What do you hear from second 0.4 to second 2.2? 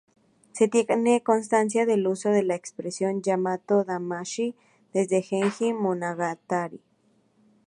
Se tiene constancia del